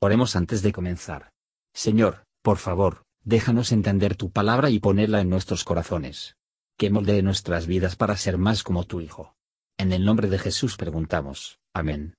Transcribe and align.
Oremos 0.00 0.36
antes 0.36 0.62
de 0.62 0.72
comenzar. 0.72 1.30
Señor, 1.72 2.26
por 2.42 2.58
favor, 2.58 3.04
déjanos 3.24 3.72
entender 3.72 4.14
tu 4.14 4.30
palabra 4.30 4.68
y 4.68 4.78
ponerla 4.78 5.20
en 5.20 5.30
nuestros 5.30 5.64
corazones. 5.64 6.36
Que 6.76 6.90
moldee 6.90 7.22
nuestras 7.22 7.66
vidas 7.66 7.96
para 7.96 8.16
ser 8.16 8.36
más 8.36 8.62
como 8.62 8.84
tu 8.84 9.00
Hijo. 9.00 9.34
En 9.78 9.92
el 9.92 10.04
nombre 10.04 10.28
de 10.28 10.38
Jesús 10.38 10.76
preguntamos. 10.76 11.58
Amén. 11.74 12.14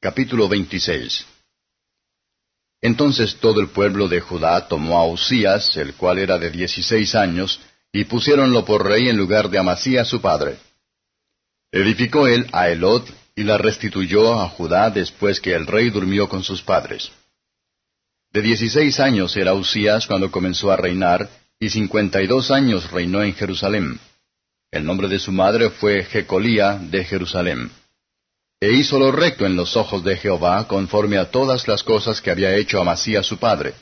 Capítulo 0.00 0.48
26 0.48 1.26
Entonces 2.82 3.38
todo 3.40 3.62
el 3.62 3.68
pueblo 3.68 4.08
de 4.08 4.20
Judá 4.20 4.68
tomó 4.68 4.98
a 4.98 5.06
Usías, 5.06 5.78
el 5.78 5.94
cual 5.94 6.18
era 6.18 6.38
de 6.38 6.50
dieciséis 6.50 7.14
años, 7.14 7.60
y 7.90 8.04
pusiéronlo 8.04 8.66
por 8.66 8.84
rey 8.84 9.08
en 9.08 9.16
lugar 9.16 9.48
de 9.48 9.58
Amasías 9.58 10.08
su 10.08 10.20
padre. 10.20 10.58
Edificó 11.72 12.26
él 12.26 12.46
a 12.52 12.68
Elot, 12.68 13.06
y 13.36 13.44
la 13.44 13.58
restituyó 13.58 14.40
a 14.40 14.48
Judá 14.48 14.88
después 14.88 15.40
que 15.40 15.54
el 15.54 15.66
rey 15.66 15.90
durmió 15.90 16.26
con 16.26 16.42
sus 16.42 16.62
padres. 16.62 17.12
De 18.32 18.40
dieciséis 18.40 18.98
años 18.98 19.36
era 19.36 19.52
Usías 19.52 20.06
cuando 20.06 20.30
comenzó 20.30 20.72
a 20.72 20.76
reinar, 20.76 21.28
y 21.60 21.68
cincuenta 21.68 22.22
y 22.22 22.26
dos 22.26 22.50
años 22.50 22.90
reinó 22.90 23.22
en 23.22 23.34
Jerusalén. 23.34 24.00
El 24.70 24.84
nombre 24.84 25.08
de 25.08 25.18
su 25.18 25.32
madre 25.32 25.70
fue 25.70 26.04
Jecolía 26.04 26.78
de 26.80 27.04
Jerusalén. 27.04 27.70
E 28.58 28.72
hizo 28.72 28.98
lo 28.98 29.12
recto 29.12 29.44
en 29.44 29.54
los 29.54 29.76
ojos 29.76 30.02
de 30.02 30.16
Jehová, 30.16 30.66
conforme 30.66 31.18
a 31.18 31.30
todas 31.30 31.68
las 31.68 31.82
cosas 31.82 32.22
que 32.22 32.30
había 32.30 32.54
hecho 32.56 32.80
Amasías 32.80 33.26
su 33.26 33.36
padre. 33.36 33.74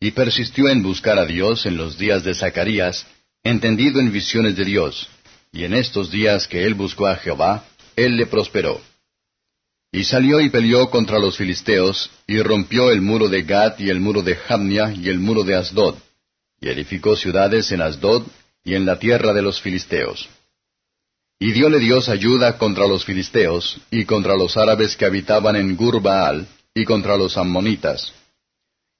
Y 0.00 0.10
persistió 0.10 0.68
en 0.68 0.82
buscar 0.82 1.18
a 1.18 1.24
Dios 1.24 1.64
en 1.64 1.76
los 1.76 1.96
días 1.96 2.24
de 2.24 2.34
Zacarías, 2.34 3.06
entendido 3.44 4.00
en 4.00 4.10
visiones 4.10 4.56
de 4.56 4.64
Dios. 4.64 5.08
Y 5.52 5.62
en 5.64 5.74
estos 5.74 6.10
días 6.10 6.48
que 6.48 6.64
él 6.64 6.74
buscó 6.74 7.06
a 7.06 7.16
Jehová, 7.16 7.64
él 7.96 8.16
le 8.16 8.26
prosperó. 8.26 8.80
Y 9.92 10.04
salió 10.04 10.40
y 10.40 10.50
peleó 10.50 10.90
contra 10.90 11.18
los 11.18 11.36
filisteos, 11.36 12.10
y 12.26 12.40
rompió 12.40 12.90
el 12.90 13.00
muro 13.00 13.28
de 13.28 13.42
Gad 13.42 13.78
y 13.78 13.90
el 13.90 14.00
muro 14.00 14.22
de 14.22 14.34
Jamnia 14.34 14.92
y 14.92 15.08
el 15.08 15.20
muro 15.20 15.44
de 15.44 15.54
Asdod, 15.54 15.96
y 16.60 16.68
edificó 16.68 17.14
ciudades 17.14 17.70
en 17.70 17.80
Asdod 17.80 18.24
y 18.64 18.74
en 18.74 18.86
la 18.86 18.98
tierra 18.98 19.32
de 19.32 19.42
los 19.42 19.60
filisteos. 19.60 20.28
Y 21.38 21.52
dióle 21.52 21.78
Dios 21.78 22.08
ayuda 22.08 22.58
contra 22.58 22.86
los 22.86 23.04
filisteos, 23.04 23.78
y 23.90 24.04
contra 24.04 24.36
los 24.36 24.56
árabes 24.56 24.96
que 24.96 25.04
habitaban 25.04 25.56
en 25.56 25.76
Gurbaal, 25.76 26.46
y 26.74 26.84
contra 26.84 27.16
los 27.16 27.36
ammonitas. 27.36 28.12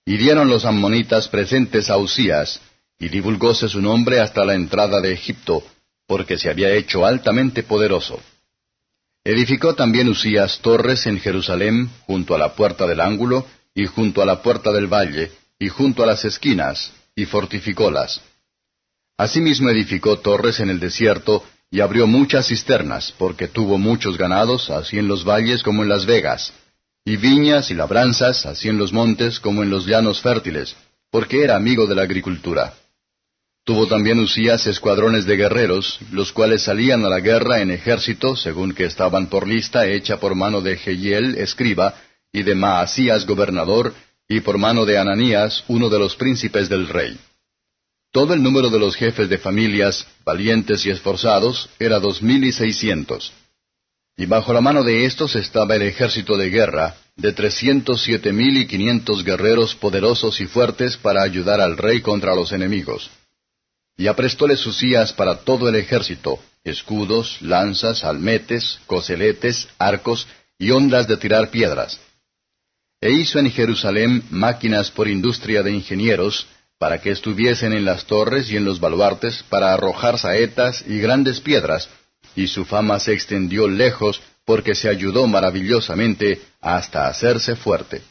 Y 0.05 0.17
dieron 0.17 0.49
los 0.49 0.65
ammonitas 0.65 1.29
presentes 1.29 1.91
a 1.91 1.97
Usías, 1.97 2.61
y 2.99 3.09
divulgóse 3.09 3.69
su 3.69 3.81
nombre 3.81 4.21
hasta 4.21 4.45
la 4.45 4.55
entrada 4.55 5.01
de 5.01 5.13
Egipto, 5.13 5.65
porque 6.07 6.39
se 6.39 6.51
había 6.51 6.71
hecho 6.73 7.05
altamente 7.05 7.63
poderoso. 7.63 8.21
Edificó 9.25 9.75
también 9.75 10.09
Usías 10.11 10.59
torres 10.61 11.07
en 11.07 11.19
Jerusalén, 11.19 11.89
junto 12.07 12.35
a 12.35 12.39
la 12.39 12.55
puerta 12.55 12.87
del 12.87 13.01
ángulo, 13.01 13.47
y 13.75 13.87
junto 13.87 14.21
a 14.21 14.27
la 14.27 14.43
puerta 14.43 14.71
del 14.71 14.87
valle, 14.87 15.33
y 15.59 15.69
junto 15.69 16.03
a 16.03 16.07
las 16.07 16.27
esquinas, 16.27 16.93
y 17.17 17.25
fortificólas. 17.25 18.21
Asimismo 19.17 19.71
edificó 19.71 20.19
torres 20.19 20.61
en 20.61 20.69
el 20.69 20.79
desierto, 20.79 21.43
y 21.71 21.81
abrió 21.81 22.07
muchas 22.07 22.49
cisternas, 22.49 23.15
porque 23.17 23.49
tuvo 23.49 23.79
muchos 23.79 24.19
ganados, 24.19 24.69
así 24.69 24.99
en 24.99 25.09
los 25.09 25.25
valles 25.25 25.63
como 25.63 25.83
en 25.83 25.89
las 25.89 26.05
vegas, 26.05 26.53
y 27.03 27.17
viñas 27.17 27.71
y 27.71 27.75
labranzas, 27.75 28.45
así 28.45 28.69
en 28.69 28.77
los 28.77 28.93
montes 28.93 29.41
como 29.41 29.63
en 29.63 29.71
los 29.71 29.87
llanos 29.87 30.21
fértiles, 30.21 30.77
porque 31.11 31.43
era 31.43 31.57
amigo 31.57 31.87
de 31.87 31.95
la 31.95 32.03
agricultura. 32.03 32.75
Tuvo 33.65 33.87
también 33.87 34.19
Usías 34.19 34.67
escuadrones 34.67 35.25
de 35.25 35.37
guerreros, 35.37 35.99
los 36.13 36.33
cuales 36.33 36.63
salían 36.63 37.03
a 37.07 37.09
la 37.09 37.21
guerra 37.21 37.63
en 37.63 37.71
ejército, 37.71 38.37
según 38.37 38.75
que 38.75 38.85
estaban 38.85 39.29
por 39.29 39.49
lista 39.49 39.87
hecha 39.87 40.21
por 40.21 40.35
mano 40.35 40.61
de 40.61 40.77
Jehiel, 40.77 41.37
escriba, 41.39 41.95
y 42.31 42.43
de 42.43 42.55
Maasías, 42.55 43.25
gobernador, 43.25 43.95
y 44.29 44.41
por 44.41 44.59
mano 44.59 44.85
de 44.85 44.99
Ananías, 44.99 45.65
uno 45.69 45.89
de 45.89 45.99
los 45.99 46.15
príncipes 46.15 46.69
del 46.69 46.89
rey. 46.89 47.17
Todo 48.13 48.35
el 48.35 48.43
número 48.43 48.69
de 48.69 48.79
los 48.79 48.97
jefes 48.97 49.31
de 49.31 49.39
familias, 49.39 50.07
valientes 50.27 50.85
y 50.85 50.91
esforzados, 50.91 51.71
era 51.79 51.99
dos 52.01 52.23
mil 52.23 52.45
y 52.45 52.53
seiscientos. 52.53 53.33
Y 54.15 54.27
bajo 54.27 54.53
la 54.53 54.61
mano 54.61 54.85
de 54.85 55.07
estos 55.07 55.37
estaba 55.37 55.75
el 55.75 55.83
ejército 55.83 56.37
de 56.37 56.51
guerra, 56.51 56.97
de 57.17 57.33
trescientos 57.33 58.03
siete 58.03 58.31
mil 58.31 58.59
y 58.59 58.67
quinientos 58.67 59.25
guerreros 59.25 59.75
poderosos 59.75 60.41
y 60.43 60.47
fuertes 60.47 60.99
para 60.99 61.23
ayudar 61.23 61.63
al 61.63 61.79
rey 61.79 62.03
contra 62.03 62.35
los 62.35 62.53
enemigos. 62.53 63.11
Y 63.97 64.09
aprestóle 64.09 64.55
Usías 64.55 65.13
para 65.13 65.37
todo 65.39 65.69
el 65.69 65.77
ejército, 65.77 66.41
escudos, 66.65 67.41
lanzas, 67.41 68.05
almetes, 68.05 68.81
coseletes, 68.87 69.69
arcos 69.79 70.27
y 70.59 70.71
ondas 70.71 71.07
de 71.07 71.17
tirar 71.17 71.51
piedras. 71.51 72.01
E 73.01 73.11
hizo 73.11 73.39
en 73.39 73.51
Jerusalén 73.51 74.25
máquinas 74.31 74.91
por 74.91 75.09
industria 75.09 75.63
de 75.63 75.73
ingenieros, 75.73 76.47
para 76.79 77.01
que 77.01 77.11
estuviesen 77.11 77.73
en 77.73 77.85
las 77.85 78.05
torres 78.05 78.51
y 78.51 78.57
en 78.57 78.65
los 78.65 78.81
baluartes 78.81 79.43
para 79.45 79.73
arrojar 79.73 80.19
saetas 80.19 80.85
y 80.87 80.99
grandes 80.99 81.41
piedras, 81.41 81.89
y 82.35 82.49
su 82.49 82.65
fama 82.65 82.99
se 82.99 83.13
extendió 83.13 83.69
lejos 83.69 84.21
porque 84.45 84.75
se 84.75 84.89
ayudó 84.89 85.27
maravillosamente 85.27 86.43
hasta 86.61 87.07
hacerse 87.07 87.57
fuerte. 87.57 88.03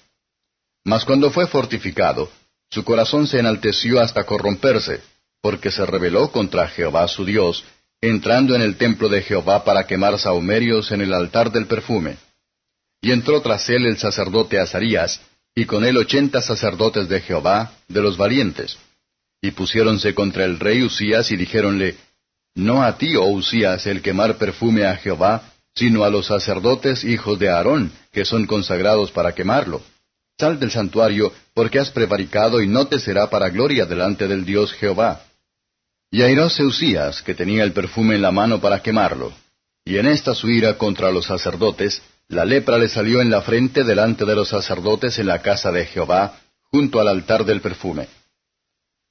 Mas 0.85 1.05
cuando 1.05 1.29
fue 1.29 1.47
fortificado, 1.47 2.31
su 2.69 2.83
corazón 2.83 3.27
se 3.27 3.39
enalteció 3.39 3.99
hasta 3.99 4.23
corromperse, 4.23 5.01
porque 5.43 5.71
se 5.71 5.85
rebeló 5.85 6.31
contra 6.31 6.69
Jehová 6.69 7.05
su 7.09 7.25
Dios, 7.25 7.65
entrando 7.99 8.55
en 8.55 8.61
el 8.61 8.77
templo 8.77 9.09
de 9.09 9.21
Jehová 9.21 9.65
para 9.65 9.85
quemar 9.85 10.17
sahumerios 10.17 10.89
en 10.91 11.01
el 11.01 11.13
altar 11.13 11.51
del 11.51 11.67
perfume. 11.67 12.15
Y 13.01 13.11
entró 13.11 13.41
tras 13.41 13.67
él 13.67 13.85
el 13.85 13.97
sacerdote 13.97 14.57
Azarías, 14.57 15.19
y 15.53 15.65
con 15.65 15.83
él 15.83 15.97
ochenta 15.97 16.41
sacerdotes 16.41 17.09
de 17.09 17.19
Jehová, 17.19 17.73
de 17.89 18.01
los 18.01 18.15
valientes. 18.15 18.77
Y 19.41 19.51
pusiéronse 19.51 20.15
contra 20.15 20.45
el 20.45 20.61
rey 20.61 20.81
Usías 20.81 21.29
y 21.29 21.35
dijéronle, 21.35 21.97
No 22.55 22.81
a 22.81 22.97
ti, 22.97 23.17
oh 23.17 23.27
Usías, 23.27 23.85
el 23.85 24.01
quemar 24.01 24.37
perfume 24.37 24.85
a 24.85 24.95
Jehová, 24.95 25.43
sino 25.75 26.05
a 26.05 26.09
los 26.09 26.27
sacerdotes 26.27 27.03
hijos 27.03 27.37
de 27.37 27.49
Aarón, 27.49 27.91
que 28.13 28.23
son 28.23 28.47
consagrados 28.47 29.11
para 29.11 29.35
quemarlo. 29.35 29.81
Sal 30.39 30.57
del 30.57 30.71
santuario, 30.71 31.33
porque 31.53 31.79
has 31.79 31.91
prevaricado 31.91 32.61
y 32.61 32.67
no 32.67 32.87
te 32.87 32.97
será 32.97 33.29
para 33.29 33.49
gloria 33.49 33.85
delante 33.85 34.29
del 34.29 34.45
Dios 34.45 34.71
Jehová. 34.71 35.21
Y 36.13 36.21
airóse 36.21 36.63
Usías, 36.63 37.23
que 37.23 37.33
tenía 37.33 37.63
el 37.63 37.73
perfume 37.73 38.13
en 38.13 38.21
la 38.21 38.29
mano 38.29 38.61
para 38.61 38.83
quemarlo. 38.83 39.33
Y 39.83 39.97
en 39.97 40.05
esta 40.05 40.35
su 40.35 40.47
ira 40.47 40.77
contra 40.77 41.09
los 41.09 41.25
sacerdotes, 41.25 42.03
la 42.27 42.45
lepra 42.45 42.77
le 42.77 42.87
salió 42.87 43.19
en 43.19 43.31
la 43.31 43.41
frente 43.41 43.83
delante 43.83 44.23
de 44.23 44.35
los 44.35 44.49
sacerdotes 44.49 45.17
en 45.17 45.25
la 45.25 45.41
casa 45.41 45.71
de 45.71 45.87
Jehová, 45.87 46.39
junto 46.69 46.99
al 46.99 47.07
altar 47.07 47.45
del 47.45 47.61
perfume. 47.61 48.09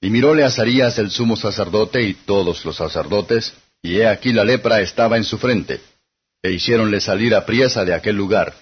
Y 0.00 0.10
miróle 0.10 0.44
Azarías 0.44 0.96
el 1.00 1.10
sumo 1.10 1.34
sacerdote 1.34 2.02
y 2.02 2.14
todos 2.14 2.64
los 2.64 2.76
sacerdotes, 2.76 3.52
y 3.82 3.96
he 3.96 4.06
aquí 4.06 4.32
la 4.32 4.44
lepra 4.44 4.80
estaba 4.80 5.16
en 5.16 5.24
su 5.24 5.38
frente. 5.38 5.80
E 6.40 6.52
hiciéronle 6.52 7.00
salir 7.00 7.34
a 7.34 7.44
priesa 7.44 7.84
de 7.84 7.94
aquel 7.94 8.14
lugar, 8.14 8.54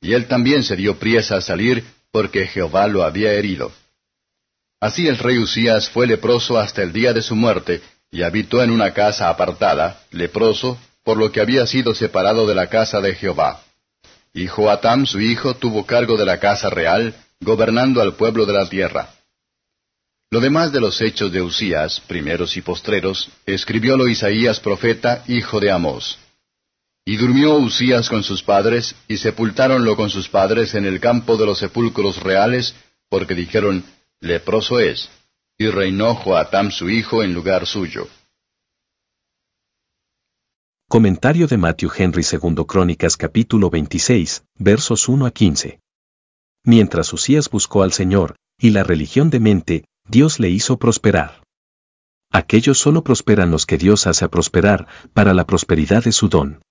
y 0.00 0.12
él 0.12 0.28
también 0.28 0.62
se 0.62 0.76
dio 0.76 1.00
priesa 1.00 1.38
a 1.38 1.40
salir, 1.40 1.82
porque 2.12 2.46
Jehová 2.46 2.86
lo 2.86 3.02
había 3.02 3.32
herido. 3.32 3.72
Así 4.80 5.08
el 5.08 5.18
rey 5.18 5.38
Usías 5.38 5.88
fue 5.88 6.06
leproso 6.06 6.58
hasta 6.58 6.82
el 6.82 6.92
día 6.92 7.12
de 7.12 7.22
su 7.22 7.34
muerte, 7.34 7.82
y 8.10 8.22
habitó 8.22 8.62
en 8.62 8.70
una 8.70 8.92
casa 8.92 9.28
apartada, 9.28 10.00
leproso, 10.12 10.78
por 11.02 11.16
lo 11.16 11.32
que 11.32 11.40
había 11.40 11.66
sido 11.66 11.94
separado 11.94 12.46
de 12.46 12.54
la 12.54 12.68
casa 12.68 13.00
de 13.00 13.14
Jehová. 13.14 13.62
Y 14.32 14.46
Joatam 14.46 15.06
su 15.06 15.20
hijo 15.20 15.54
tuvo 15.54 15.84
cargo 15.84 16.16
de 16.16 16.24
la 16.24 16.38
casa 16.38 16.70
real, 16.70 17.14
gobernando 17.40 18.00
al 18.00 18.14
pueblo 18.14 18.46
de 18.46 18.52
la 18.52 18.68
tierra. 18.68 19.10
Lo 20.30 20.40
demás 20.40 20.72
de 20.72 20.80
los 20.80 21.00
hechos 21.00 21.32
de 21.32 21.40
Usías, 21.40 22.00
primeros 22.00 22.56
y 22.56 22.60
postreros, 22.60 23.30
escribiólo 23.46 24.06
Isaías 24.06 24.60
profeta, 24.60 25.24
hijo 25.26 25.58
de 25.58 25.70
Amós. 25.70 26.18
Y 27.04 27.16
durmió 27.16 27.54
Usías 27.54 28.08
con 28.08 28.22
sus 28.22 28.42
padres, 28.42 28.94
y 29.08 29.16
sepultáronlo 29.16 29.96
con 29.96 30.10
sus 30.10 30.28
padres 30.28 30.74
en 30.74 30.84
el 30.84 31.00
campo 31.00 31.36
de 31.38 31.46
los 31.46 31.58
sepulcros 31.58 32.22
reales, 32.22 32.74
porque 33.08 33.34
dijeron, 33.34 33.82
leproso 34.20 34.80
es, 34.80 35.10
y 35.56 35.68
reinó 35.68 36.14
Joatam 36.14 36.70
su 36.70 36.88
hijo 36.90 37.22
en 37.22 37.34
lugar 37.34 37.66
suyo. 37.66 38.08
Comentario 40.88 41.46
de 41.46 41.56
Matthew 41.56 41.90
Henry 41.96 42.24
II 42.30 42.64
Crónicas 42.66 43.16
capítulo 43.16 43.70
26, 43.70 44.44
versos 44.56 45.08
1 45.08 45.26
a 45.26 45.30
15. 45.30 45.80
Mientras 46.64 47.12
Usías 47.12 47.50
buscó 47.50 47.82
al 47.82 47.92
Señor, 47.92 48.36
y 48.58 48.70
la 48.70 48.82
religión 48.82 49.30
de 49.30 49.40
mente, 49.40 49.84
Dios 50.08 50.40
le 50.40 50.48
hizo 50.48 50.78
prosperar. 50.78 51.42
Aquellos 52.32 52.78
solo 52.78 53.04
prosperan 53.04 53.50
los 53.50 53.66
que 53.66 53.78
Dios 53.78 54.06
hace 54.06 54.28
prosperar, 54.28 54.88
para 55.12 55.34
la 55.34 55.46
prosperidad 55.46 56.04
de 56.04 56.12
su 56.12 56.28
don. 56.28 56.62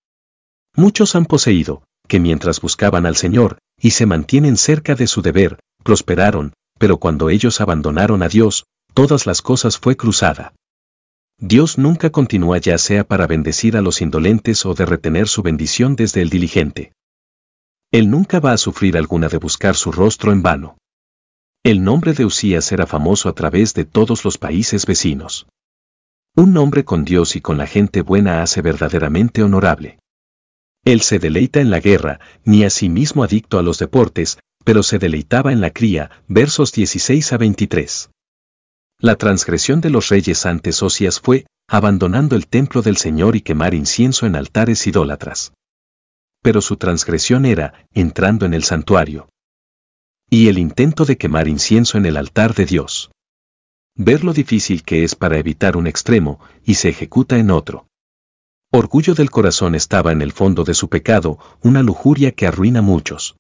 Muchos 0.75 1.15
han 1.15 1.25
poseído, 1.25 1.83
que 2.07 2.19
mientras 2.19 2.59
buscaban 2.59 3.05
al 3.05 3.15
Señor, 3.15 3.59
y 3.79 3.91
se 3.91 4.05
mantienen 4.05 4.57
cerca 4.57 4.95
de 4.95 5.07
su 5.07 5.21
deber, 5.21 5.59
prosperaron, 5.83 6.53
pero 6.77 6.97
cuando 6.97 7.29
ellos 7.29 7.61
abandonaron 7.61 8.23
a 8.23 8.29
Dios, 8.29 8.65
todas 8.93 9.25
las 9.25 9.41
cosas 9.41 9.77
fue 9.77 9.95
cruzada. 9.95 10.53
Dios 11.39 11.77
nunca 11.77 12.09
continúa 12.09 12.57
ya 12.57 12.77
sea 12.77 13.03
para 13.03 13.27
bendecir 13.27 13.77
a 13.77 13.81
los 13.81 14.01
indolentes 14.01 14.65
o 14.65 14.73
de 14.73 14.85
retener 14.85 15.27
su 15.27 15.43
bendición 15.43 15.95
desde 15.95 16.21
el 16.21 16.29
diligente. 16.29 16.93
Él 17.91 18.09
nunca 18.09 18.39
va 18.39 18.53
a 18.53 18.57
sufrir 18.57 18.97
alguna 18.97 19.29
de 19.29 19.37
buscar 19.37 19.75
su 19.75 19.91
rostro 19.91 20.31
en 20.31 20.41
vano. 20.41 20.77
El 21.63 21.83
nombre 21.83 22.13
de 22.13 22.25
Usías 22.25 22.71
era 22.71 22.87
famoso 22.87 23.29
a 23.29 23.33
través 23.33 23.73
de 23.73 23.85
todos 23.85 24.25
los 24.25 24.37
países 24.37 24.85
vecinos. 24.85 25.47
Un 26.35 26.53
nombre 26.53 26.85
con 26.85 27.05
Dios 27.05 27.35
y 27.35 27.41
con 27.41 27.57
la 27.57 27.67
gente 27.67 28.01
buena 28.01 28.41
hace 28.41 28.61
verdaderamente 28.61 29.43
honorable. 29.43 29.99
Él 30.85 31.01
se 31.01 31.19
deleita 31.19 31.59
en 31.59 31.69
la 31.69 31.79
guerra, 31.79 32.19
ni 32.45 32.63
a 32.63 32.69
sí 32.69 32.89
mismo 32.89 33.23
adicto 33.23 33.59
a 33.59 33.61
los 33.61 33.79
deportes, 33.79 34.39
pero 34.67 34.83
se 34.83 34.99
deleitaba 34.99 35.53
en 35.53 35.61
la 35.61 35.69
cría, 35.69 36.11
versos 36.27 36.73
16 36.73 37.31
a 37.31 37.37
23. 37.37 38.09
La 38.99 39.15
transgresión 39.15 39.79
de 39.79 39.89
los 39.89 40.09
reyes 40.09 40.45
antes 40.45 40.83
Osias 40.83 41.21
fue, 41.21 41.45
abandonando 41.69 42.35
el 42.35 42.47
templo 42.49 42.81
del 42.81 42.97
Señor 42.97 43.37
y 43.37 43.41
quemar 43.41 43.73
incienso 43.73 44.25
en 44.25 44.35
altares 44.35 44.85
idólatras. 44.85 45.53
Pero 46.41 46.59
su 46.59 46.75
transgresión 46.75 47.45
era, 47.45 47.87
entrando 47.93 48.45
en 48.45 48.53
el 48.53 48.65
santuario. 48.65 49.29
Y 50.29 50.49
el 50.49 50.57
intento 50.57 51.05
de 51.05 51.17
quemar 51.17 51.47
incienso 51.47 51.97
en 51.97 52.05
el 52.05 52.17
altar 52.17 52.53
de 52.53 52.65
Dios. 52.65 53.09
Ver 53.95 54.25
lo 54.25 54.33
difícil 54.33 54.83
que 54.83 55.05
es 55.05 55.15
para 55.15 55.37
evitar 55.37 55.77
un 55.77 55.87
extremo, 55.87 56.41
y 56.65 56.73
se 56.73 56.89
ejecuta 56.89 57.37
en 57.37 57.51
otro. 57.51 57.87
Orgullo 58.73 59.13
del 59.13 59.31
corazón 59.31 59.75
estaba 59.75 60.11
en 60.11 60.21
el 60.21 60.33
fondo 60.33 60.65
de 60.65 60.73
su 60.73 60.89
pecado, 60.89 61.39
una 61.61 61.83
lujuria 61.83 62.33
que 62.33 62.47
arruina 62.47 62.81
muchos. 62.81 63.37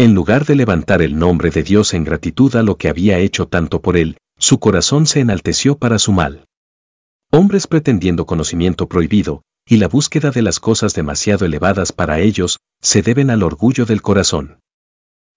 En 0.00 0.14
lugar 0.14 0.46
de 0.46 0.54
levantar 0.54 1.02
el 1.02 1.18
nombre 1.18 1.50
de 1.50 1.64
Dios 1.64 1.92
en 1.92 2.04
gratitud 2.04 2.54
a 2.54 2.62
lo 2.62 2.78
que 2.78 2.88
había 2.88 3.18
hecho 3.18 3.48
tanto 3.48 3.82
por 3.82 3.96
él, 3.96 4.16
su 4.38 4.60
corazón 4.60 5.06
se 5.06 5.18
enalteció 5.18 5.76
para 5.76 5.98
su 5.98 6.12
mal. 6.12 6.44
Hombres 7.32 7.66
pretendiendo 7.66 8.24
conocimiento 8.24 8.88
prohibido, 8.88 9.42
y 9.66 9.78
la 9.78 9.88
búsqueda 9.88 10.30
de 10.30 10.42
las 10.42 10.60
cosas 10.60 10.94
demasiado 10.94 11.46
elevadas 11.46 11.90
para 11.90 12.20
ellos, 12.20 12.60
se 12.80 13.02
deben 13.02 13.28
al 13.28 13.42
orgullo 13.42 13.86
del 13.86 14.00
corazón. 14.00 14.60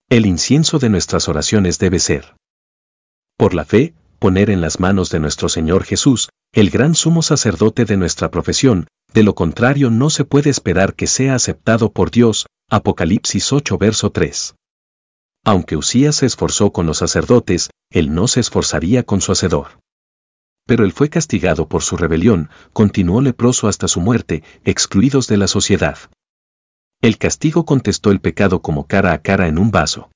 El 0.09 0.27
incienso 0.27 0.77
de 0.77 0.89
nuestras 0.89 1.27
oraciones 1.27 1.79
debe 1.79 1.97
ser. 1.97 2.35
Por 3.37 3.55
la 3.55 3.65
fe, 3.65 3.95
poner 4.19 4.51
en 4.51 4.61
las 4.61 4.79
manos 4.79 5.09
de 5.09 5.19
nuestro 5.19 5.49
Señor 5.49 5.85
Jesús, 5.85 6.29
el 6.53 6.69
gran 6.69 6.93
sumo 6.93 7.23
sacerdote 7.23 7.85
de 7.85 7.97
nuestra 7.97 8.29
profesión, 8.29 8.85
de 9.11 9.23
lo 9.23 9.33
contrario 9.33 9.89
no 9.89 10.11
se 10.11 10.23
puede 10.23 10.51
esperar 10.51 10.93
que 10.93 11.07
sea 11.07 11.33
aceptado 11.33 11.91
por 11.91 12.11
Dios, 12.11 12.45
Apocalipsis 12.71 13.51
8 13.53 13.77
verso 13.77 14.11
3. 14.11 14.55
Aunque 15.45 15.75
Usías 15.75 16.15
se 16.15 16.25
esforzó 16.25 16.71
con 16.71 16.85
los 16.85 16.97
sacerdotes, 16.97 17.69
él 17.91 18.15
no 18.15 18.27
se 18.27 18.39
esforzaría 18.39 19.03
con 19.03 19.21
su 19.21 19.31
hacedor 19.31 19.81
pero 20.71 20.85
él 20.85 20.93
fue 20.93 21.09
castigado 21.09 21.67
por 21.67 21.83
su 21.83 21.97
rebelión, 21.97 22.49
continuó 22.71 23.19
leproso 23.19 23.67
hasta 23.67 23.89
su 23.89 23.99
muerte, 23.99 24.41
excluidos 24.63 25.27
de 25.27 25.35
la 25.35 25.47
sociedad. 25.47 25.97
El 27.01 27.17
castigo 27.17 27.65
contestó 27.65 28.09
el 28.11 28.21
pecado 28.21 28.61
como 28.61 28.87
cara 28.87 29.11
a 29.11 29.21
cara 29.21 29.49
en 29.49 29.57
un 29.57 29.71
vaso. 29.71 30.11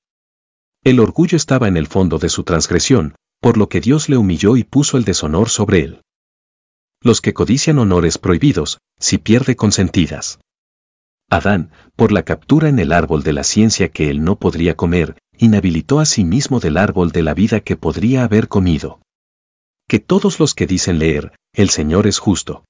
El 0.82 0.98
orgullo 0.98 1.36
estaba 1.36 1.68
en 1.68 1.76
el 1.76 1.88
fondo 1.88 2.18
de 2.18 2.30
su 2.30 2.42
transgresión, 2.44 3.16
por 3.42 3.58
lo 3.58 3.68
que 3.68 3.82
Dios 3.82 4.08
le 4.08 4.16
humilló 4.16 4.56
y 4.56 4.64
puso 4.64 4.96
el 4.96 5.04
deshonor 5.04 5.50
sobre 5.50 5.80
él. 5.80 6.00
Los 7.02 7.20
que 7.20 7.34
codician 7.34 7.78
honores 7.78 8.16
prohibidos, 8.16 8.78
si 8.98 9.18
pierde 9.18 9.56
consentidas. 9.56 10.38
Adán, 11.30 11.70
por 11.96 12.12
la 12.12 12.22
captura 12.22 12.68
en 12.68 12.78
el 12.78 12.92
árbol 12.92 13.22
de 13.22 13.32
la 13.32 13.44
ciencia 13.44 13.88
que 13.88 14.10
él 14.10 14.22
no 14.22 14.36
podría 14.36 14.76
comer, 14.76 15.16
inhabilitó 15.38 16.00
a 16.00 16.06
sí 16.06 16.24
mismo 16.24 16.60
del 16.60 16.76
árbol 16.76 17.10
de 17.10 17.22
la 17.22 17.34
vida 17.34 17.60
que 17.60 17.76
podría 17.76 18.24
haber 18.24 18.48
comido 18.48 19.00
que 19.88 20.00
todos 20.00 20.40
los 20.40 20.54
que 20.54 20.66
dicen 20.66 20.98
leer, 20.98 21.32
el 21.52 21.70
Señor 21.70 22.06
es 22.08 22.18
justo. 22.18 22.64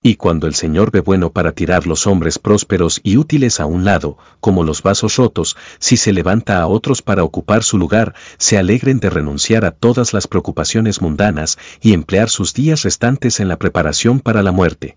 Y 0.00 0.14
cuando 0.14 0.46
el 0.46 0.54
Señor 0.54 0.92
ve 0.92 1.00
bueno 1.00 1.32
para 1.32 1.50
tirar 1.50 1.88
los 1.88 2.06
hombres 2.06 2.38
prósperos 2.38 3.00
y 3.02 3.16
útiles 3.16 3.58
a 3.58 3.66
un 3.66 3.84
lado, 3.84 4.16
como 4.38 4.62
los 4.62 4.84
vasos 4.84 5.16
rotos, 5.16 5.56
si 5.80 5.96
se 5.96 6.12
levanta 6.12 6.60
a 6.60 6.68
otros 6.68 7.02
para 7.02 7.24
ocupar 7.24 7.64
su 7.64 7.76
lugar, 7.76 8.14
se 8.38 8.56
alegren 8.56 9.00
de 9.00 9.10
renunciar 9.10 9.64
a 9.64 9.72
todas 9.72 10.12
las 10.12 10.28
preocupaciones 10.28 11.02
mundanas 11.02 11.58
y 11.80 11.92
emplear 11.92 12.30
sus 12.30 12.54
días 12.54 12.82
restantes 12.82 13.40
en 13.40 13.48
la 13.48 13.58
preparación 13.58 14.20
para 14.20 14.44
la 14.44 14.52
muerte. 14.52 14.96